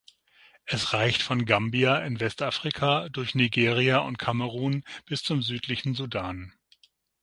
[0.65, 6.53] Es reicht von Gambia in Westafrika durch Nigeria und Kamerun bis zum südlichen Sudan.